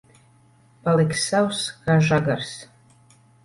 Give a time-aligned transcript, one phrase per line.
[0.87, 2.53] Paliksi sauss kā žagars.